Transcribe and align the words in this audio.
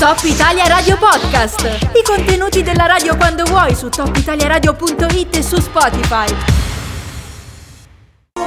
Top 0.00 0.20
Italia 0.22 0.66
Radio 0.66 0.96
Podcast. 0.96 1.90
I 1.92 2.02
contenuti 2.02 2.62
della 2.62 2.86
radio 2.86 3.18
quando 3.18 3.44
vuoi 3.44 3.74
su 3.74 3.90
topitaliaradio.it 3.90 5.36
e 5.36 5.42
su 5.42 5.60
Spotify. 5.60 6.34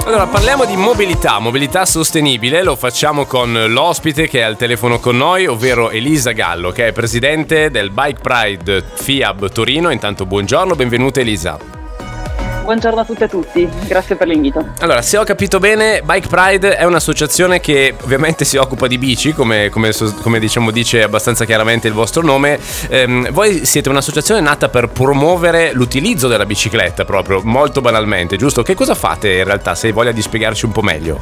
Allora, 0.04 0.26
parliamo 0.26 0.66
di 0.66 0.76
mobilità, 0.76 1.38
mobilità 1.38 1.86
sostenibile, 1.86 2.64
lo 2.64 2.76
facciamo 2.76 3.26
con 3.26 3.54
l'ospite 3.68 4.28
che 4.28 4.40
è 4.40 4.42
al 4.42 4.58
telefono 4.58 4.98
con 4.98 5.16
noi, 5.16 5.46
ovvero 5.46 5.92
Elisa 5.92 6.32
Gallo, 6.32 6.72
che 6.72 6.88
è 6.88 6.92
presidente 6.92 7.70
del 7.70 7.92
Bike 7.92 8.20
Pride 8.20 8.84
FIAB 8.92 9.52
Torino. 9.52 9.92
Intanto 9.92 10.26
buongiorno, 10.26 10.74
benvenuta 10.74 11.20
Elisa. 11.20 11.83
Buongiorno 12.64 13.02
a 13.02 13.06
tutte 13.06 13.24
e 13.24 13.26
a 13.26 13.30
tutti, 13.30 13.70
grazie 13.88 14.16
per 14.16 14.28
l'invito. 14.28 14.66
Allora, 14.80 15.02
se 15.02 15.18
ho 15.18 15.26
capito 15.26 15.60
bene, 15.60 16.02
Bike 16.02 16.30
Pride 16.30 16.78
è 16.78 16.86
un'associazione 16.86 17.60
che 17.60 17.94
ovviamente 18.04 18.46
si 18.46 18.56
occupa 18.56 18.88
di 18.88 18.98
bici, 18.98 19.34
come, 19.34 19.70
come, 19.70 19.92
come 20.22 20.40
diciamo 20.40 20.72
dice 20.72 21.04
abbastanza 21.04 21.44
chiaramente 21.44 21.90
il 21.90 21.94
vostro 21.94 22.22
nome. 22.22 22.58
Ehm, 22.88 23.32
voi 23.32 23.66
siete 23.66 23.90
un'associazione 23.90 24.40
nata 24.40 24.70
per 24.70 24.88
promuovere 24.88 25.74
l'utilizzo 25.74 26.30
della 26.30 26.46
bicicletta 26.46 27.04
proprio, 27.04 27.42
molto 27.44 27.82
banalmente, 27.82 28.38
giusto? 28.38 28.64
Che 28.64 28.76
cosa 28.76 28.96
fate 28.96 29.34
in 29.34 29.44
realtà, 29.44 29.76
se 29.76 29.88
hai 29.88 29.94
voglia 29.94 30.14
di 30.14 30.22
spiegarci 30.22 30.64
un 30.64 30.72
po' 30.72 30.82
meglio? 30.82 31.22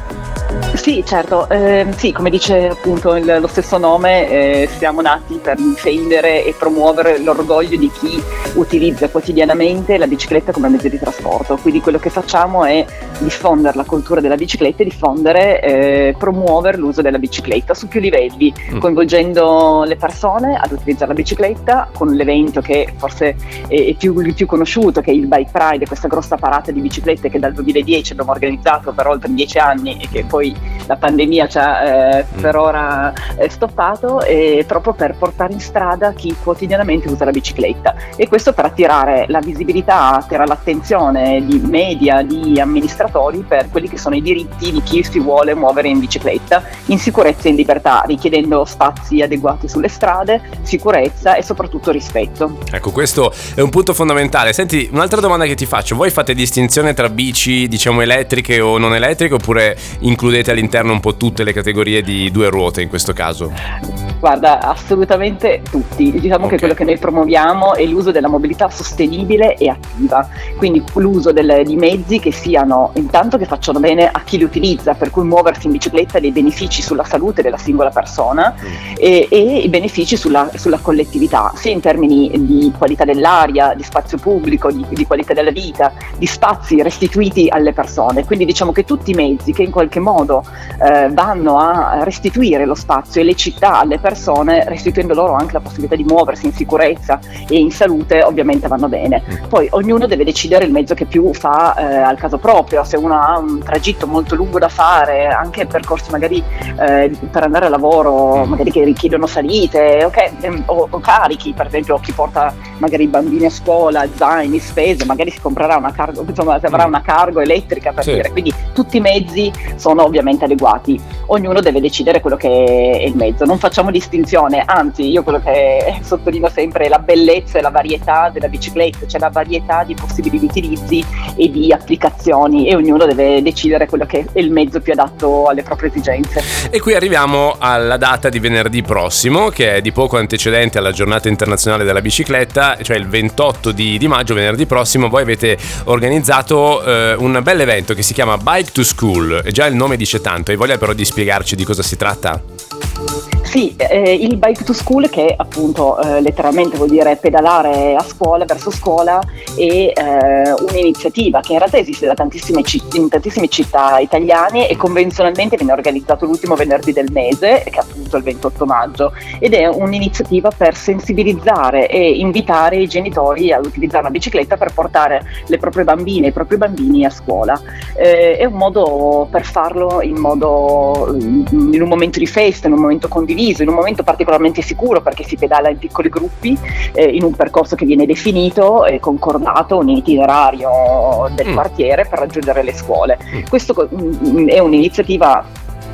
Sì, 0.74 1.02
certo, 1.06 1.48
eh, 1.48 1.86
sì, 1.96 2.12
come 2.12 2.30
dice 2.30 2.68
appunto 2.68 3.14
il, 3.16 3.38
lo 3.40 3.46
stesso 3.46 3.78
nome, 3.78 4.28
eh, 4.28 4.68
siamo 4.78 5.00
nati 5.00 5.38
per 5.42 5.56
difendere 5.56 6.44
e 6.44 6.54
promuovere 6.56 7.18
l'orgoglio 7.18 7.76
di 7.76 7.90
chi 7.90 8.22
utilizza 8.54 9.08
quotidianamente 9.08 9.98
la 9.98 10.06
bicicletta 10.06 10.52
come 10.52 10.68
mezzo 10.68 10.88
di 10.88 10.98
trasporto. 10.98 11.31
Quindi 11.60 11.80
quello 11.80 11.98
che 11.98 12.10
facciamo 12.10 12.64
è 12.64 12.84
diffondere 13.18 13.76
la 13.76 13.84
cultura 13.84 14.20
della 14.20 14.34
bicicletta 14.34 14.82
e 14.82 14.84
diffondere, 14.84 15.60
eh, 15.60 16.14
promuovere 16.18 16.76
l'uso 16.76 17.02
della 17.02 17.18
bicicletta 17.18 17.74
su 17.74 17.88
più 17.88 18.00
livelli, 18.00 18.52
mm. 18.72 18.78
coinvolgendo 18.78 19.84
le 19.84 19.96
persone 19.96 20.56
ad 20.56 20.72
utilizzare 20.72 21.08
la 21.08 21.14
bicicletta 21.14 21.88
con 21.92 22.08
l'evento 22.08 22.60
che 22.60 22.92
forse 22.96 23.36
è, 23.68 23.94
più, 23.94 24.18
il 24.20 24.34
più 24.34 24.46
conosciuto, 24.46 25.00
che 25.00 25.10
è 25.10 25.14
il 25.14 25.26
Bike 25.26 25.50
Pride, 25.50 25.86
questa 25.86 26.08
grossa 26.08 26.36
parata 26.36 26.70
di 26.70 26.80
biciclette 26.80 27.30
che 27.30 27.38
dal 27.38 27.52
2010 27.52 28.12
abbiamo 28.12 28.32
organizzato 28.32 28.92
per 28.92 29.06
oltre 29.06 29.32
dieci 29.32 29.58
anni 29.58 29.98
e 30.00 30.08
che 30.10 30.24
poi 30.24 30.54
la 30.86 30.96
pandemia 30.96 31.46
ci 31.46 31.58
ha 31.58 31.82
eh, 31.84 32.24
mm. 32.24 32.40
per 32.40 32.56
ora 32.56 33.12
eh, 33.36 33.48
stoppato, 33.48 34.22
e 34.22 34.64
proprio 34.66 34.92
per 34.92 35.14
portare 35.16 35.52
in 35.52 35.60
strada 35.60 36.12
chi 36.12 36.34
quotidianamente 36.42 37.08
usa 37.08 37.24
la 37.24 37.30
bicicletta. 37.30 37.94
E 38.16 38.28
questo 38.28 38.52
per 38.52 38.64
attirare 38.64 39.26
la 39.28 39.40
visibilità, 39.40 40.16
attirare 40.16 40.48
l'attenzione 40.48 41.21
di 41.44 41.58
media, 41.58 42.22
di 42.22 42.58
amministratori 42.60 43.44
per 43.46 43.68
quelli 43.70 43.88
che 43.88 43.98
sono 43.98 44.14
i 44.14 44.22
diritti 44.22 44.72
di 44.72 44.82
chi 44.82 45.02
si 45.02 45.18
vuole 45.18 45.54
muovere 45.54 45.88
in 45.88 45.98
bicicletta 45.98 46.62
in 46.86 46.98
sicurezza 46.98 47.46
e 47.46 47.50
in 47.50 47.56
libertà, 47.56 48.02
richiedendo 48.06 48.64
spazi 48.64 49.20
adeguati 49.22 49.68
sulle 49.68 49.88
strade, 49.88 50.40
sicurezza 50.62 51.34
e 51.34 51.42
soprattutto 51.42 51.90
rispetto. 51.90 52.58
Ecco, 52.70 52.90
questo 52.90 53.32
è 53.54 53.60
un 53.60 53.70
punto 53.70 53.94
fondamentale. 53.94 54.52
Senti, 54.52 54.88
un'altra 54.92 55.20
domanda 55.20 55.44
che 55.46 55.54
ti 55.54 55.66
faccio, 55.66 55.96
voi 55.96 56.10
fate 56.10 56.34
distinzione 56.34 56.94
tra 56.94 57.08
bici, 57.08 57.68
diciamo, 57.68 58.00
elettriche 58.00 58.60
o 58.60 58.78
non 58.78 58.94
elettriche 58.94 59.34
oppure 59.34 59.76
includete 60.00 60.50
all'interno 60.50 60.92
un 60.92 61.00
po' 61.00 61.16
tutte 61.16 61.44
le 61.44 61.52
categorie 61.52 62.02
di 62.02 62.30
due 62.30 62.48
ruote 62.48 62.82
in 62.82 62.88
questo 62.88 63.12
caso? 63.12 64.11
Guarda, 64.22 64.60
assolutamente 64.60 65.62
tutti. 65.68 66.12
Diciamo 66.12 66.44
okay. 66.44 66.50
che 66.50 66.58
quello 66.58 66.74
che 66.74 66.84
noi 66.84 66.96
promuoviamo 66.96 67.74
è 67.74 67.84
l'uso 67.86 68.12
della 68.12 68.28
mobilità 68.28 68.70
sostenibile 68.70 69.56
e 69.56 69.68
attiva, 69.68 70.28
quindi 70.58 70.80
l'uso 70.94 71.32
delle, 71.32 71.64
di 71.64 71.74
mezzi 71.74 72.20
che 72.20 72.30
siano 72.30 72.92
intanto 72.94 73.36
che 73.36 73.46
facciano 73.46 73.80
bene 73.80 74.08
a 74.08 74.20
chi 74.22 74.38
li 74.38 74.44
utilizza, 74.44 74.94
per 74.94 75.10
cui 75.10 75.24
muoversi 75.24 75.66
in 75.66 75.72
bicicletta 75.72 76.18
ha 76.18 76.20
dei 76.20 76.30
benefici 76.30 76.82
sulla 76.82 77.02
salute 77.02 77.42
della 77.42 77.56
singola 77.56 77.90
persona 77.90 78.54
mm. 78.56 78.94
e, 78.96 79.26
e, 79.28 79.58
i 79.58 79.68
benefici 79.68 80.16
sulla, 80.16 80.48
sulla, 80.54 80.78
collettività, 80.78 81.50
sia 81.56 81.72
in 81.72 81.80
termini 81.80 82.30
di 82.46 82.72
qualità 82.78 83.04
dell'aria, 83.04 83.74
di 83.74 83.82
spazio 83.82 84.18
pubblico, 84.18 84.70
di, 84.70 84.86
di 84.88 85.04
qualità 85.04 85.34
della 85.34 85.50
vita, 85.50 85.92
di 86.16 86.26
spazi 86.26 86.80
restituiti 86.80 87.48
alle 87.48 87.72
persone. 87.72 88.24
Quindi 88.24 88.44
diciamo 88.44 88.70
che 88.70 88.84
tutti 88.84 89.10
i 89.10 89.14
mezzi 89.14 89.52
che 89.52 89.64
in 89.64 89.72
qualche 89.72 89.98
modo 89.98 90.44
eh, 90.80 91.08
vanno 91.10 91.58
a 91.58 92.04
restituire 92.04 92.66
lo 92.66 92.76
spazio 92.76 93.20
e 93.20 93.24
le 93.24 93.34
città 93.34 93.80
alle 93.80 93.96
persone, 93.98 94.10
persone, 94.12 94.64
restituendo 94.66 95.14
loro 95.14 95.32
anche 95.32 95.54
la 95.54 95.60
possibilità 95.60 95.96
di 95.96 96.04
muoversi 96.04 96.44
in 96.46 96.52
sicurezza 96.52 97.18
e 97.48 97.58
in 97.58 97.70
salute, 97.70 98.22
ovviamente 98.22 98.68
vanno 98.68 98.88
bene. 98.88 99.22
Mm. 99.22 99.48
Poi 99.48 99.68
ognuno 99.70 100.06
deve 100.06 100.24
decidere 100.24 100.66
il 100.66 100.70
mezzo 100.70 100.94
che 100.94 101.06
più 101.06 101.32
fa 101.32 101.74
eh, 101.74 101.96
al 101.96 102.18
caso 102.18 102.36
proprio, 102.36 102.84
se 102.84 102.96
uno 102.98 103.18
ha 103.18 103.38
un 103.38 103.60
tragitto 103.62 104.06
molto 104.06 104.34
lungo 104.34 104.58
da 104.58 104.68
fare, 104.68 105.28
anche 105.28 105.66
percorsi 105.66 106.10
magari 106.10 106.42
eh, 106.78 107.10
per 107.30 107.42
andare 107.42 107.66
a 107.66 107.68
lavoro, 107.70 108.44
mm. 108.44 108.50
magari 108.50 108.70
che 108.70 108.84
richiedono 108.84 109.26
salite, 109.26 110.04
okay, 110.04 110.30
ehm, 110.40 110.64
o, 110.66 110.88
o, 110.90 111.00
carichi, 111.00 111.54
per 111.54 111.66
esempio 111.66 111.98
chi 111.98 112.12
porta 112.12 112.54
magari 112.78 113.04
i 113.04 113.08
bambini 113.08 113.46
a 113.46 113.50
scuola, 113.50 114.06
zaini, 114.14 114.58
spese, 114.58 115.06
magari 115.06 115.30
si 115.30 115.40
comprerà 115.40 115.76
una 115.76 115.92
cargo, 115.92 116.24
insomma 116.26 116.58
si 116.58 116.66
avrà 116.66 116.84
mm. 116.84 116.88
una 116.88 117.00
cargo 117.00 117.40
elettrica 117.40 117.92
per 117.92 118.04
sì. 118.04 118.12
dire, 118.12 118.30
quindi 118.30 118.52
tutti 118.74 118.98
i 118.98 119.00
mezzi 119.00 119.50
sono 119.76 120.04
ovviamente 120.04 120.44
adeguati, 120.44 121.00
ognuno 121.26 121.60
deve 121.60 121.80
decidere 121.80 122.20
quello 122.20 122.36
che 122.36 122.48
è 122.48 123.04
il 123.04 123.16
mezzo, 123.16 123.46
non 123.46 123.58
facciamo 123.58 123.90
di 123.90 124.01
distinzione, 124.02 124.62
anzi 124.66 125.08
io 125.08 125.22
quello 125.22 125.40
che 125.40 126.00
sottolineo 126.02 126.50
sempre 126.50 126.86
è 126.86 126.88
la 126.88 126.98
bellezza 126.98 127.58
e 127.58 127.62
la 127.62 127.70
varietà 127.70 128.30
della 128.32 128.48
bicicletta, 128.48 129.06
cioè 129.06 129.20
la 129.20 129.30
varietà 129.30 129.84
di 129.84 129.94
possibili 129.94 130.44
utilizzi 130.44 131.04
e 131.36 131.48
di 131.50 131.72
applicazioni 131.72 132.68
e 132.68 132.74
ognuno 132.74 133.06
deve 133.06 133.40
decidere 133.42 133.86
quello 133.86 134.04
che 134.04 134.26
è 134.32 134.38
il 134.40 134.50
mezzo 134.50 134.80
più 134.80 134.92
adatto 134.92 135.46
alle 135.46 135.62
proprie 135.62 135.90
esigenze. 135.90 136.42
E 136.70 136.80
qui 136.80 136.94
arriviamo 136.94 137.54
alla 137.58 137.96
data 137.96 138.28
di 138.28 138.40
venerdì 138.40 138.82
prossimo, 138.82 139.50
che 139.50 139.76
è 139.76 139.80
di 139.80 139.92
poco 139.92 140.16
antecedente 140.16 140.78
alla 140.78 140.92
giornata 140.92 141.28
internazionale 141.28 141.84
della 141.84 142.00
bicicletta, 142.00 142.78
cioè 142.82 142.96
il 142.96 143.06
28 143.06 143.70
di, 143.70 143.98
di 143.98 144.08
maggio, 144.08 144.34
venerdì 144.34 144.66
prossimo, 144.66 145.08
voi 145.08 145.22
avete 145.22 145.56
organizzato 145.84 146.82
eh, 146.82 147.14
un 147.14 147.38
bel 147.42 147.60
evento 147.60 147.94
che 147.94 148.02
si 148.02 148.12
chiama 148.12 148.36
Bike 148.36 148.72
to 148.72 148.82
School, 148.82 149.42
e 149.44 149.52
già 149.52 149.66
il 149.66 149.74
nome 149.74 149.96
dice 149.96 150.20
tanto, 150.20 150.50
hai 150.50 150.56
voglia 150.56 150.76
però 150.76 150.92
di 150.92 151.04
spiegarci 151.04 151.54
di 151.54 151.64
cosa 151.64 151.82
si 151.82 151.96
tratta? 151.96 153.41
Sì, 153.52 153.74
eh, 153.76 154.14
il 154.14 154.38
bike 154.38 154.64
to 154.64 154.72
school 154.72 155.10
che 155.10 155.34
appunto 155.36 156.00
eh, 156.00 156.22
letteralmente 156.22 156.78
vuol 156.78 156.88
dire 156.88 157.16
pedalare 157.16 157.94
a 157.94 158.02
scuola, 158.02 158.46
verso 158.46 158.70
scuola, 158.70 159.20
è 159.54 159.92
eh, 159.94 160.54
un'iniziativa 160.70 161.40
che 161.40 161.52
in 161.52 161.58
realtà 161.58 161.76
esiste 161.76 162.06
da 162.06 162.14
tantissime 162.14 162.62
citt- 162.62 162.94
in 162.94 163.10
tantissime 163.10 163.48
città 163.48 163.98
italiane 163.98 164.70
e 164.70 164.76
convenzionalmente 164.78 165.56
viene 165.56 165.72
organizzato 165.72 166.24
l'ultimo 166.24 166.54
venerdì 166.54 166.94
del 166.94 167.10
mese, 167.12 167.62
che 167.64 167.78
è 167.78 167.80
appunto 167.80 168.16
il 168.16 168.22
28 168.22 168.64
maggio, 168.64 169.12
ed 169.38 169.52
è 169.52 169.66
un'iniziativa 169.66 170.50
per 170.50 170.74
sensibilizzare 170.74 171.88
e 171.88 172.10
invitare 172.10 172.76
i 172.76 172.88
genitori 172.88 173.52
ad 173.52 173.66
utilizzare 173.66 174.04
la 174.04 174.10
bicicletta 174.10 174.56
per 174.56 174.72
portare 174.72 175.26
le 175.48 175.58
proprie 175.58 175.84
bambine 175.84 176.24
e 176.24 176.30
i 176.30 176.32
propri 176.32 176.56
bambini 176.56 177.04
a 177.04 177.10
scuola. 177.10 177.60
Eh, 177.94 178.36
è 178.38 178.44
un 178.44 178.54
modo 178.54 179.28
per 179.30 179.44
farlo 179.44 180.00
in, 180.02 180.16
modo, 180.18 181.14
in 181.18 181.78
un 181.80 181.88
momento 181.88 182.18
di 182.18 182.26
festa, 182.26 182.66
in 182.66 182.72
un 182.74 182.80
momento 182.80 183.08
condiviso 183.08 183.62
in 183.62 183.68
un 183.68 183.74
momento 183.74 184.02
particolarmente 184.02 184.62
sicuro 184.62 185.00
perché 185.00 185.24
si 185.24 185.36
pedala 185.36 185.68
in 185.68 185.78
piccoli 185.78 186.08
gruppi 186.08 186.56
eh, 186.92 187.04
in 187.04 187.22
un 187.22 187.32
percorso 187.32 187.76
che 187.76 187.84
viene 187.84 188.06
definito 188.06 188.84
e 188.84 189.00
concordato, 189.00 189.78
un 189.78 189.88
itinerario 189.88 191.30
del 191.34 191.48
mm. 191.48 191.54
quartiere 191.54 192.06
per 192.08 192.18
raggiungere 192.20 192.62
le 192.62 192.74
scuole. 192.74 193.18
Mm. 193.34 193.42
Questo 193.48 193.88
mm, 193.94 194.48
è 194.48 194.58
un'iniziativa 194.58 195.44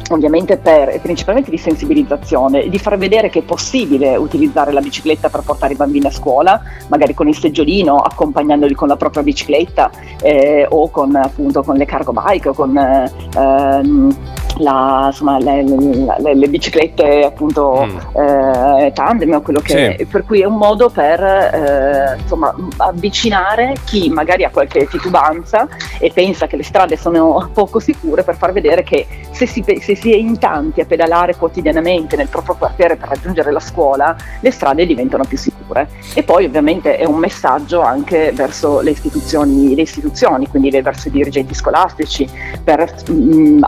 ovviamente 0.08 0.56
per, 0.56 1.00
principalmente 1.00 1.50
di 1.50 1.58
sensibilizzazione, 1.58 2.69
di 2.69 2.78
far 2.78 2.96
vedere 2.98 3.30
che 3.30 3.41
è 3.41 3.42
possibile 3.42 4.16
utilizzare 4.16 4.72
la 4.72 4.80
bicicletta 4.80 5.28
per 5.28 5.42
portare 5.42 5.74
i 5.74 5.76
bambini 5.76 6.06
a 6.06 6.10
scuola, 6.10 6.60
magari 6.88 7.14
con 7.14 7.28
il 7.28 7.36
seggiolino, 7.36 7.96
accompagnandoli 7.96 8.74
con 8.74 8.88
la 8.88 8.96
propria 8.96 9.22
bicicletta 9.22 9.91
eh, 10.20 10.66
o 10.69 10.91
con, 10.91 11.14
appunto, 11.14 11.62
con 11.62 11.76
le 11.76 11.84
cargo 11.84 12.12
bike 12.12 12.48
o 12.48 12.52
con 12.52 12.76
eh, 12.76 13.10
ehm, 13.36 14.16
la, 14.58 15.04
insomma, 15.06 15.38
le, 15.38 15.62
le, 15.62 16.34
le, 16.34 16.48
biciclette 16.48 17.24
appunto 17.24 17.86
mm. 17.86 18.20
eh, 18.20 18.93
tandem 18.94 19.34
o 19.34 19.40
quello 19.40 19.60
che 19.60 19.69
sì. 19.96 20.02
è, 20.02 20.06
per 20.06 20.25
cui 20.25 20.40
è 20.40 20.44
un 20.44 20.56
modo 20.56 20.88
per 20.88 21.22
eh, 21.22 22.16
insomma, 22.20 22.55
avvicinare 22.78 23.75
chi 23.84 24.08
magari 24.08 24.44
ha 24.44 24.50
qualche 24.50 24.87
titubanza 24.87 25.69
e 25.99 26.10
pensa 26.12 26.46
che 26.46 26.56
le 26.56 26.62
strade 26.62 26.96
sono 26.96 27.50
poco 27.52 27.78
sicure 27.78 28.22
per 28.22 28.37
far 28.37 28.52
vedere 28.52 28.82
che 28.82 29.06
se 29.31 29.46
si, 29.46 29.64
se 29.81 29.94
si 29.94 30.12
è 30.12 30.16
in 30.16 30.38
tanti 30.38 30.81
a 30.81 30.84
pedalare 30.84 31.37
quotidianamente 31.37 32.16
nel 32.16 32.28
proprio 32.28 32.56
quartiere 32.56 32.96
per 32.96 33.08
raggiungere 33.08 33.52
la 33.52 33.61
scuola, 33.61 34.16
le 34.40 34.50
strade 34.50 34.87
diventano 34.87 35.25
più 35.25 35.37
sicure. 35.37 35.88
E 36.14 36.22
poi 36.22 36.44
ovviamente 36.44 36.96
è 36.96 37.04
un 37.04 37.16
messaggio 37.16 37.81
anche 37.81 38.32
verso 38.34 38.81
le 38.81 38.90
istituzioni, 38.90 39.75
le 39.75 39.82
istituzioni 39.82 40.49
quindi 40.49 40.70
verso 40.81 41.08
i 41.08 41.11
dirigenti 41.11 41.54
scolastici, 41.54 42.28
per 42.62 42.93
mh, 43.08 43.12
mm, 43.12 43.62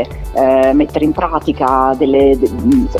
eh, 0.00 0.72
mettere 0.72 1.04
in 1.04 1.12
pratica 1.12 1.94
delle, 1.96 2.36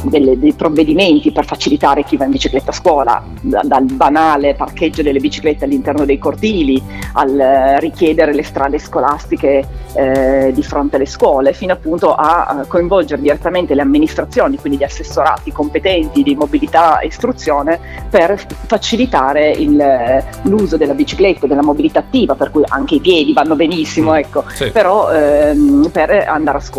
delle, 0.03 0.39
dei 0.39 0.53
provvedimenti 0.53 1.33
per 1.33 1.45
facilitare 1.45 2.05
chi 2.05 2.17
va 2.17 2.25
in 2.25 2.31
bicicletta 2.31 2.71
a 2.71 2.75
scuola, 2.75 3.23
da, 3.41 3.61
dal 3.65 3.85
banale 3.85 4.55
parcheggio 4.55 5.03
delle 5.03 5.21
biciclette 5.21 5.65
all'interno 5.65 6.05
dei 6.05 6.19
cortili, 6.19 6.83
al 7.15 7.39
eh, 7.39 7.81
richiedere 7.81 8.33
le 8.33 8.43
strade 8.43 8.79
scolastiche 8.79 9.67
eh, 9.95 10.53
di 10.55 10.63
fronte 10.63 10.97
alle 10.97 11.07
scuole, 11.07 11.53
fino 11.53 11.73
appunto 11.73 12.15
a 12.15 12.37
a 12.47 12.65
coinvolgere 12.67 13.21
direttamente 13.21 13.75
le 13.75 13.83
amministrazioni, 13.83 14.57
quindi 14.59 14.79
gli 14.79 14.85
assessorati 14.85 15.53
competenti 15.53 16.23
di 16.23 16.35
mobilità 16.35 16.99
e 16.99 17.07
istruzione 17.07 17.79
per 18.09 18.45
facilitare 18.67 19.51
il, 19.51 20.23
l'uso 20.43 20.77
della 20.77 20.95
bicicletta, 20.95 21.47
della 21.47 21.63
mobilità 21.63 22.01
attiva, 22.01 22.35
per 22.35 22.51
cui 22.51 22.63
anche 22.69 22.97
i 22.97 23.01
piedi 23.01 23.33
vanno 23.33 23.57
benissimo, 23.57 24.15
ecco, 24.15 24.45
sì. 24.49 24.71
però 24.71 25.11
ehm, 25.11 25.89
per 25.91 26.11
andare 26.29 26.59
a 26.59 26.61
scuola. 26.61 26.75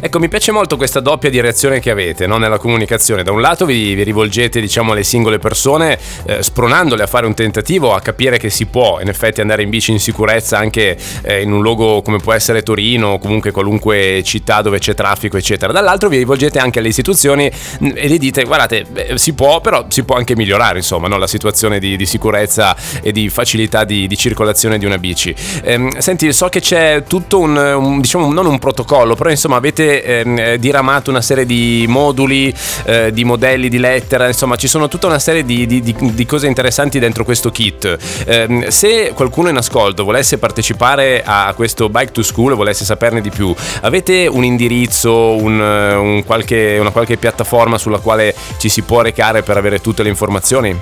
Ecco, 0.00 0.18
mi 0.18 0.28
piace 0.28 0.52
molto 0.52 0.76
questa 0.76 1.00
doppia 1.00 1.30
direzione 1.30 1.80
che 1.80 1.90
avete 1.90 2.26
no? 2.26 2.38
nella 2.38 2.58
comunicazione. 2.58 3.22
Da 3.22 3.32
un 3.32 3.40
lato 3.40 3.66
vi, 3.66 3.94
vi 3.94 4.02
rivolgete 4.02 4.60
diciamo, 4.60 4.92
alle 4.92 5.04
singole 5.04 5.38
persone, 5.38 5.98
eh, 6.24 6.42
spronandole 6.42 7.02
a 7.02 7.06
fare 7.06 7.26
un 7.26 7.34
tentativo, 7.34 7.94
a 7.94 8.00
capire 8.00 8.38
che 8.38 8.50
si 8.50 8.66
può 8.66 9.00
in 9.00 9.08
effetti 9.08 9.40
andare 9.40 9.62
in 9.62 9.70
bici 9.70 9.92
in 9.92 10.00
sicurezza 10.00 10.58
anche 10.58 10.96
eh, 11.22 11.42
in 11.42 11.52
un 11.52 11.62
luogo 11.62 12.02
come 12.02 12.18
può 12.18 12.32
essere 12.32 12.62
Torino 12.62 13.08
o 13.08 13.18
comunque 13.18 13.50
qualunque 13.50 14.22
città 14.24 14.62
dove 14.62 14.78
c'è 14.78 14.94
traffico, 14.94 15.36
eccetera. 15.36 15.72
Dall'altro 15.72 16.08
vi 16.08 16.16
rivolgete 16.16 16.58
anche 16.58 16.78
alle 16.78 16.88
istituzioni 16.88 17.50
mm, 17.50 17.90
e 17.94 18.08
gli 18.08 18.18
dite, 18.18 18.44
guardate, 18.44 18.84
beh, 18.84 19.18
si 19.18 19.34
può, 19.34 19.60
però 19.60 19.86
si 19.88 20.04
può 20.04 20.16
anche 20.16 20.34
migliorare 20.36 20.78
insomma 20.78 21.08
no? 21.08 21.18
la 21.18 21.26
situazione 21.26 21.78
di, 21.78 21.96
di, 21.96 22.06
sicurezza 22.06 22.76
e 23.02 23.12
di 23.12 23.28
facilità 23.28 23.84
di, 23.84 24.06
di 24.06 24.16
circolazione 24.16 24.78
di 24.78 24.86
una 24.86 24.98
bici. 24.98 25.34
Ehm, 25.62 25.98
senti, 25.98 26.32
so 26.32 26.48
che 26.48 26.60
c'è 26.60 27.04
tutto 27.06 27.38
un, 27.38 27.56
un, 27.56 28.00
diciamo, 28.00 28.32
non 28.32 28.46
un 28.46 28.58
protocollo, 28.58 29.14
però 29.14 29.30
insomma 29.34 29.56
avete 29.56 30.02
ehm, 30.02 30.54
diramato 30.56 31.10
una 31.10 31.20
serie 31.20 31.44
di 31.46 31.84
moduli, 31.88 32.54
eh, 32.84 33.12
di 33.12 33.24
modelli 33.24 33.68
di 33.68 33.78
lettera, 33.78 34.26
insomma 34.26 34.56
ci 34.56 34.68
sono 34.68 34.88
tutta 34.88 35.06
una 35.06 35.18
serie 35.18 35.44
di, 35.44 35.66
di, 35.66 35.82
di 35.82 36.26
cose 36.26 36.46
interessanti 36.46 36.98
dentro 36.98 37.24
questo 37.24 37.50
kit. 37.50 37.98
Eh, 38.24 38.66
se 38.68 39.12
qualcuno 39.14 39.48
in 39.48 39.56
ascolto 39.56 40.04
volesse 40.04 40.38
partecipare 40.38 41.22
a 41.24 41.52
questo 41.54 41.88
Bike 41.88 42.12
to 42.12 42.22
School, 42.22 42.54
volesse 42.54 42.84
saperne 42.84 43.20
di 43.20 43.30
più, 43.30 43.54
avete 43.82 44.26
un 44.26 44.44
indirizzo, 44.44 45.34
un, 45.36 45.60
un 45.60 46.24
qualche, 46.24 46.78
una 46.80 46.90
qualche 46.90 47.16
piattaforma 47.16 47.78
sulla 47.78 47.98
quale 47.98 48.34
ci 48.58 48.68
si 48.68 48.82
può 48.82 49.02
recare 49.02 49.42
per 49.42 49.56
avere 49.56 49.80
tutte 49.80 50.02
le 50.02 50.08
informazioni? 50.08 50.78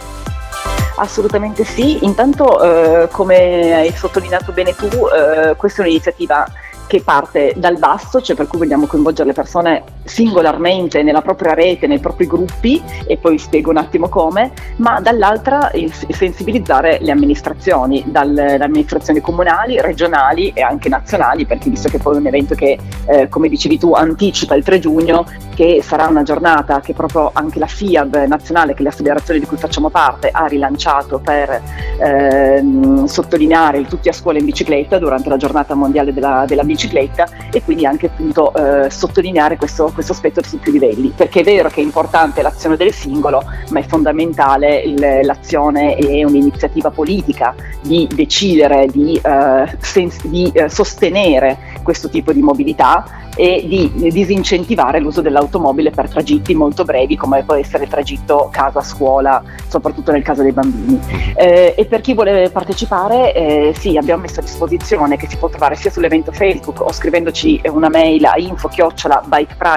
Assolutamente 0.96 1.64
sì, 1.64 2.05
intanto 2.05 2.62
eh, 2.62 3.08
come 3.10 3.75
hai 3.75 3.93
sottolineato 3.96 4.52
bene 4.52 4.75
tu, 4.75 4.87
eh, 4.87 5.56
questa 5.56 5.82
è 5.82 5.84
un'iniziativa 5.84 6.46
che 6.92 7.00
parte 7.00 7.54
dal 7.56 7.78
basso, 7.78 8.20
cioè 8.20 8.36
per 8.36 8.46
cui 8.46 8.58
vogliamo 8.58 8.86
coinvolgere 8.86 9.28
le 9.28 9.32
persone 9.32 9.82
singolarmente 10.04 11.02
nella 11.02 11.22
propria 11.22 11.54
rete, 11.54 11.87
nei 11.87 11.99
propri 11.99 12.26
gruppi 12.26 12.82
e 13.06 13.16
poi 13.16 13.38
spiego 13.38 13.70
un 13.70 13.76
attimo 13.76 14.08
come, 14.08 14.52
ma 14.76 15.00
dall'altra 15.00 15.70
sensibilizzare 16.10 16.99
le 17.00 17.10
amministrazioni, 17.10 18.04
dalle 18.06 18.56
amministrazioni 18.56 19.20
comunali, 19.20 19.81
regionali 19.81 20.50
e 20.54 20.62
anche 20.62 20.88
nazionali, 20.88 21.46
perché 21.46 21.70
visto 21.70 21.88
che 21.88 21.99
poi 21.99 22.16
è 22.16 22.19
un 22.19 22.26
evento 22.26 22.54
che, 22.54 22.78
eh, 23.06 23.28
come 23.28 23.49
dicevi 23.49 23.78
tu, 23.78 23.93
anticipa 23.93 24.54
il 24.54 24.64
3 24.64 24.78
giugno, 24.78 25.25
che 25.54 25.81
sarà 25.82 26.06
una 26.06 26.22
giornata 26.22 26.81
che 26.81 26.94
proprio 26.94 27.31
anche 27.32 27.58
la 27.58 27.66
FIAB 27.66 28.25
nazionale, 28.25 28.75
che 28.75 28.81
è 28.81 28.82
l'associazione 28.84 29.40
di 29.40 29.46
cui 29.46 29.56
facciamo 29.56 29.90
parte, 29.90 30.31
ha 30.32 30.46
rilanciato 30.46 31.19
per 31.19 31.60
ehm, 31.98 33.05
sottolineare 33.05 33.78
il 33.78 33.87
tutti 33.87 34.08
a 34.08 34.12
scuola 34.12 34.38
in 34.38 34.44
bicicletta 34.44 34.98
durante 34.98 35.28
la 35.28 35.37
giornata 35.37 35.75
mondiale 35.75 36.12
della, 36.12 36.44
della 36.46 36.64
bicicletta 36.64 37.26
e 37.50 37.62
quindi 37.62 37.87
anche 37.87 38.06
appunto 38.06 38.52
eh, 38.55 38.90
sottolineare 38.90 39.56
questo 39.56 39.91
questo 39.92 40.12
aspetto 40.12 40.42
su 40.42 40.58
più 40.58 40.72
livelli, 40.72 41.12
perché 41.14 41.40
è 41.40 41.44
vero 41.44 41.68
che 41.68 41.80
è 41.80 41.84
importante 41.84 42.42
l'azione 42.42 42.76
del 42.76 42.92
singolo, 42.92 43.42
ma 43.70 43.80
è 43.80 43.82
fondamentale 43.84 45.22
l'azione 45.22 45.96
e 45.96 46.24
un'iniziativa 46.24 46.90
politica 46.90 47.54
di 47.82 48.08
decidere 48.12 48.86
di, 48.86 49.20
eh, 49.22 49.76
sens- 49.80 50.26
di 50.26 50.50
eh, 50.52 50.68
sostenere 50.68 51.80
questo 51.82 52.08
tipo 52.08 52.32
di 52.32 52.40
mobilità 52.40 53.20
e 53.34 53.64
di 53.66 54.10
disincentivare 54.10 55.00
l'uso 55.00 55.22
dell'automobile 55.22 55.90
per 55.90 56.08
tragitti 56.08 56.54
molto 56.54 56.84
brevi 56.84 57.16
come 57.16 57.42
può 57.44 57.54
essere 57.54 57.84
il 57.84 57.90
tragitto 57.90 58.50
casa-scuola, 58.52 59.42
soprattutto 59.68 60.12
nel 60.12 60.22
caso 60.22 60.42
dei 60.42 60.52
bambini. 60.52 61.00
Eh, 61.34 61.74
e 61.76 61.84
per 61.86 62.02
chi 62.02 62.14
vuole 62.14 62.50
partecipare, 62.50 63.34
eh, 63.34 63.74
sì, 63.78 63.96
abbiamo 63.96 64.22
messo 64.22 64.40
a 64.40 64.42
disposizione 64.42 65.16
che 65.16 65.28
si 65.28 65.36
può 65.36 65.48
trovare 65.48 65.76
sia 65.76 65.90
sull'evento 65.90 66.30
Facebook 66.30 66.80
o 66.80 66.92
scrivendoci 66.92 67.60
una 67.70 67.88
mail 67.88 68.24
a 68.26 68.34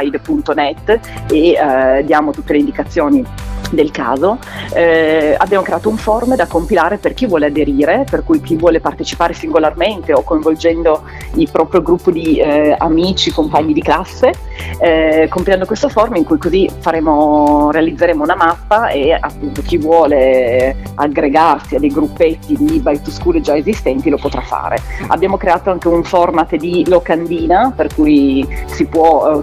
info-bikepride.net 0.06 1.00
e 1.31 1.52
eh, 1.52 2.04
diamo 2.06 2.31
tutte 2.31 2.54
le 2.54 2.60
indicazioni 2.60 3.25
del 3.72 3.92
caso. 3.92 4.38
Eh, 4.74 5.36
abbiamo 5.38 5.63
creato 5.63 5.90
un 5.90 5.98
form 5.98 6.36
da 6.36 6.48
compilare 6.48 6.98
per 6.98 7.13
chi 7.13 7.25
vuole 7.25 7.48
aderire, 7.48 8.06
per 8.10 8.24
cui 8.24 8.42
chi 8.42 8.56
vuole 8.56 8.80
partecipare 8.80 9.34
singolarmente 9.34 10.13
o 10.13 10.22
coinvolgendo 10.24 11.04
il 11.36 11.50
proprio 11.52 11.81
gruppo 11.81 12.12
di 12.12 12.40
eh, 12.40 12.75
amici, 12.78 13.31
compagni 13.31 13.74
di 13.74 13.81
classe, 13.81 14.34
eh, 14.80 15.28
compilando 15.30 15.66
questo 15.66 15.90
form 15.90 16.16
in 16.16 16.24
cui 16.24 16.38
così 16.38 16.69
faremo, 16.80 17.72
realizzeremo 17.72 18.24
una 18.24 18.36
mappa 18.36 18.90
e 18.90 19.12
appunto 19.12 19.62
chi 19.62 19.78
vuole 19.78 20.75
aggregarsi 20.96 21.75
a 21.75 21.80
dei 21.80 21.90
gruppetti 21.90 22.56
di 22.56 22.80
Bike 22.80 23.02
to 23.02 23.12
School 23.12 23.42
già 23.42 23.56
esistenti 23.56 24.10
lo 24.10 24.18
potrà 24.18 24.42
fare. 24.42 24.78
Abbiamo 25.07 25.38
creato 25.38 25.72
anche 25.72 25.88
un 25.88 26.04
format 26.04 26.56
di 26.56 26.86
locandina 26.88 27.74
per 27.75 27.94
cui 27.94 28.48
si 28.66 28.86
può 28.86 29.42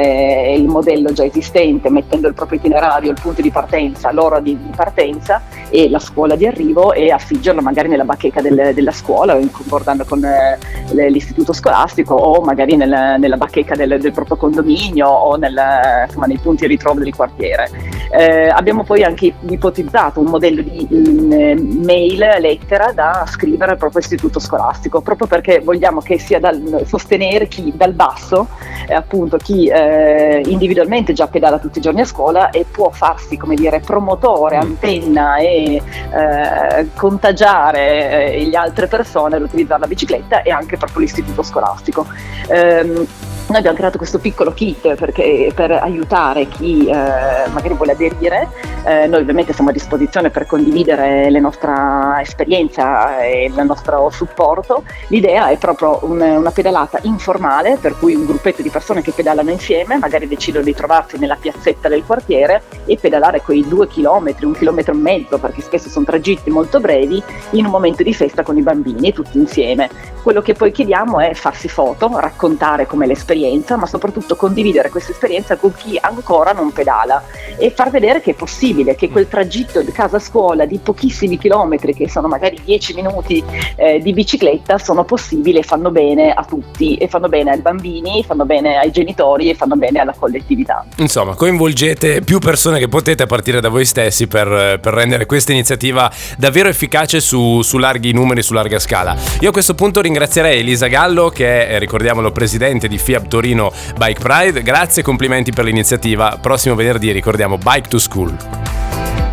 eh, 0.00 0.54
il 0.56 0.66
modello 0.66 1.12
già 1.12 1.24
esistente 1.24 1.90
mettendo 1.90 2.28
il 2.28 2.34
proprio 2.34 2.58
itinerario, 2.58 3.10
il 3.10 3.18
punto 3.20 3.42
di 3.42 3.50
partenza, 3.50 4.10
l'ora 4.12 4.40
di, 4.40 4.56
di 4.56 4.72
partenza 4.74 5.42
e 5.68 5.88
la 5.88 5.98
scuola 5.98 6.36
di 6.36 6.46
arrivo 6.46 6.92
e 6.92 7.10
affiggerlo 7.10 7.60
magari 7.60 7.88
nella 7.88 8.04
bacheca 8.04 8.40
del, 8.40 8.72
della 8.74 8.92
scuola, 8.92 9.34
concordando 9.34 10.04
con 10.04 10.24
eh, 10.24 11.10
l'istituto 11.10 11.52
scolastico 11.52 12.14
o 12.14 12.42
magari 12.42 12.76
nel, 12.76 13.16
nella 13.18 13.36
bacheca 13.36 13.74
del, 13.74 13.98
del, 14.00 14.12
proprio 14.12 14.36
condominio 14.36 15.08
o 15.08 15.36
nel, 15.36 15.58
insomma, 16.06 16.26
nei 16.26 16.38
punti 16.38 16.66
di 16.66 16.74
ritrovo 16.74 17.00
del 17.00 17.14
quartiere. 17.14 17.68
Eh, 18.12 18.48
abbiamo 18.48 18.82
poi 18.82 19.04
anche 19.04 19.32
ipotizzato 19.48 20.18
un 20.18 20.26
modello 20.26 20.62
di 20.62 20.88
mm, 20.92 21.84
mail, 21.84 22.18
lettera 22.40 22.90
da 22.92 23.24
scrivere 23.28 23.72
al 23.72 23.78
proprio 23.78 24.00
istituto 24.00 24.40
scolastico, 24.40 25.00
proprio 25.00 25.28
perché 25.28 25.60
vogliamo 25.60 26.00
che 26.00 26.18
sia 26.18 26.40
dal, 26.40 26.82
sostenere 26.86 27.46
chi 27.46 27.72
dal 27.74 27.92
basso, 27.92 28.48
eh, 28.88 28.94
appunto 28.94 29.36
chi 29.36 29.68
eh, 29.68 30.42
individualmente 30.46 31.12
già 31.12 31.28
pedala 31.28 31.58
tutti 31.58 31.78
i 31.78 31.80
giorni 31.82 32.00
a 32.00 32.04
scuola 32.04 32.50
e 32.50 32.66
può 32.68 32.90
farsi 32.90 33.36
come 33.36 33.54
dire 33.54 33.78
promotore, 33.80 34.56
antenna 34.56 35.36
e 35.36 35.76
eh, 35.76 36.88
contagiare 36.96 38.32
eh, 38.34 38.46
le 38.46 38.56
altre 38.56 38.88
persone 38.88 39.36
ad 39.36 39.42
utilizzare 39.42 39.80
la 39.80 39.86
bicicletta 39.86 40.42
e 40.42 40.50
anche 40.50 40.76
proprio 40.76 41.00
l'istituto 41.00 41.42
scolastico. 41.42 42.06
Um, 42.48 43.06
noi 43.50 43.58
abbiamo 43.58 43.76
creato 43.76 43.98
questo 43.98 44.18
piccolo 44.18 44.52
kit 44.52 44.94
perché, 44.94 45.50
per 45.54 45.72
aiutare 45.72 46.46
chi 46.46 46.86
eh, 46.86 47.48
magari 47.52 47.74
vuole 47.74 47.92
aderire, 47.92 48.48
eh, 48.84 49.06
noi 49.06 49.20
ovviamente 49.20 49.52
siamo 49.52 49.70
a 49.70 49.72
disposizione 49.72 50.30
per 50.30 50.46
condividere 50.46 51.30
la 51.30 51.38
nostra 51.38 52.18
esperienza 52.20 53.22
e 53.22 53.44
il 53.44 53.64
nostro 53.64 54.10
supporto. 54.10 54.84
L'idea 55.08 55.48
è 55.48 55.56
proprio 55.56 56.00
un, 56.02 56.20
una 56.20 56.50
pedalata 56.50 56.98
informale, 57.02 57.78
per 57.80 57.96
cui 57.98 58.14
un 58.14 58.26
gruppetto 58.26 58.62
di 58.62 58.70
persone 58.70 59.02
che 59.02 59.12
pedalano 59.12 59.50
insieme, 59.50 59.96
magari 59.96 60.28
decidono 60.28 60.64
di 60.64 60.74
trovarsi 60.74 61.18
nella 61.18 61.36
piazzetta 61.36 61.88
del 61.88 62.04
quartiere 62.04 62.62
e 62.84 62.96
pedalare 62.96 63.40
quei 63.40 63.66
due 63.66 63.88
chilometri, 63.88 64.46
un 64.46 64.52
chilometro 64.52 64.92
e 64.92 64.96
mezzo, 64.96 65.38
perché 65.38 65.62
spesso 65.62 65.88
sono 65.88 66.04
tragitti 66.04 66.50
molto 66.50 66.80
brevi, 66.80 67.22
in 67.50 67.64
un 67.64 67.70
momento 67.70 68.02
di 68.02 68.14
festa 68.14 68.42
con 68.42 68.56
i 68.56 68.62
bambini, 68.62 69.12
tutti 69.12 69.38
insieme. 69.38 69.88
Quello 70.22 70.42
che 70.42 70.54
poi 70.54 70.72
chiediamo 70.72 71.20
è 71.20 71.32
farsi 71.34 71.68
foto, 71.68 72.10
raccontare 72.18 72.86
come 72.86 73.06
l'esperienza 73.06 73.28
esperienza, 73.30 73.76
ma 73.76 73.86
soprattutto 73.86 74.34
condividere 74.36 74.90
questa 74.90 75.12
esperienza 75.12 75.56
con 75.56 75.72
chi 75.74 75.98
ancora 76.00 76.52
non 76.52 76.72
pedala 76.72 77.22
e 77.56 77.70
far 77.70 77.90
vedere 77.90 78.20
che 78.20 78.32
è 78.32 78.34
possibile, 78.70 78.94
che 78.94 79.08
quel 79.10 79.28
tragitto 79.28 79.82
di 79.82 79.92
casa 79.92 80.16
a 80.16 80.20
scuola 80.20 80.64
di 80.64 80.78
pochissimi 80.78 81.38
chilometri, 81.38 81.94
che 81.94 82.08
sono 82.08 82.28
magari 82.28 82.60
10 82.64 82.94
minuti 82.94 83.42
eh, 83.76 84.00
di 84.00 84.12
bicicletta, 84.12 84.78
sono 84.78 85.04
possibili 85.04 85.58
e 85.58 85.62
fanno 85.62 85.90
bene 85.90 86.32
a 86.32 86.44
tutti, 86.44 86.96
e 86.96 87.08
fanno 87.08 87.28
bene 87.28 87.50
ai 87.50 87.60
bambini, 87.60 88.24
fanno 88.24 88.44
bene 88.44 88.78
ai 88.78 88.90
genitori 88.90 89.50
e 89.50 89.54
fanno 89.54 89.76
bene 89.76 90.00
alla 90.00 90.14
collettività. 90.16 90.84
Insomma, 90.96 91.34
coinvolgete 91.34 92.22
più 92.22 92.38
persone 92.38 92.78
che 92.78 92.88
potete 92.88 93.24
a 93.24 93.26
partire 93.26 93.60
da 93.60 93.68
voi 93.68 93.84
stessi 93.84 94.26
per, 94.26 94.78
per 94.80 94.94
rendere 94.94 95.26
questa 95.26 95.52
iniziativa 95.52 96.10
davvero 96.38 96.68
efficace 96.68 97.20
su, 97.20 97.62
su 97.62 97.78
larghi 97.78 98.12
numeri, 98.12 98.42
su 98.42 98.54
larga 98.54 98.78
scala. 98.78 99.16
Io 99.40 99.48
a 99.48 99.52
questo 99.52 99.74
punto 99.74 100.00
ringrazierei 100.00 100.60
Elisa 100.60 100.86
Gallo, 100.86 101.28
che 101.28 101.68
è, 101.68 101.78
ricordiamolo, 101.78 102.30
presidente 102.30 102.88
di 102.88 102.98
FIAB 102.98 103.26
Torino 103.28 103.72
Bike 103.96 104.20
Pride. 104.20 104.62
Grazie 104.62 105.02
e 105.02 105.04
complimenti 105.04 105.52
per 105.52 105.64
l'iniziativa. 105.64 106.38
Prossimo 106.40 106.74
venerdì 106.74 107.10
ricordiamo 107.12 107.58
Bike 107.58 107.88
to 107.88 107.98
School. 107.98 108.59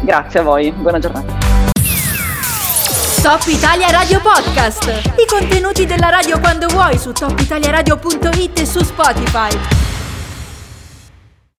Grazie 0.08 0.40
a 0.40 0.44
voi, 0.44 0.72
buona 0.72 1.00
giornata. 1.00 1.34
Top 3.22 3.46
Italia 3.48 3.90
Radio 3.92 4.22
Podcast. 4.22 4.86
I 5.18 5.26
contenuti 5.28 5.86
della 5.86 6.08
radio 6.08 6.40
quando 6.40 6.68
vuoi 6.68 6.98
su 6.98 7.12
topitaliaradio.it 7.12 8.60
e 8.60 8.66
su 8.66 8.82
Spotify. 8.86 9.77